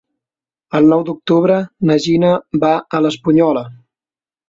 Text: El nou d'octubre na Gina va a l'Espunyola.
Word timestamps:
El 0.79 0.89
nou 0.93 1.03
d'octubre 1.09 1.59
na 1.91 1.99
Gina 2.07 2.35
va 2.67 2.75
a 3.01 3.07
l'Espunyola. 3.07 3.69